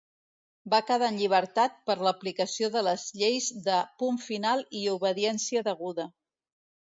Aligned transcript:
Va 0.73 0.77
quedar 0.85 1.07
en 1.11 1.19
llibertat 1.23 1.75
per 1.89 1.95
l'aplicació 2.07 2.69
de 2.77 2.81
les 2.87 3.03
lleis 3.23 3.51
de 3.67 3.77
Punt 4.01 4.17
Final 4.29 4.65
i 4.79 4.83
Obediència 4.97 5.63
Deguda. 5.69 6.07